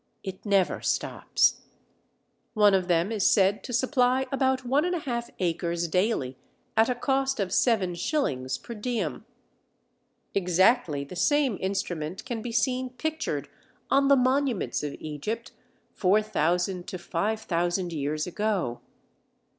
[0.23, 1.61] It never stops.
[2.55, 6.37] One of them is said to supply about 1 1/2 acres daily
[6.75, 9.25] at a cost of seven shillings per diem.
[10.33, 13.47] Exactly the same instrument can be seen pictured
[13.91, 15.51] on the monuments of Egypt
[15.93, 18.81] 4000 to 5000 years ago.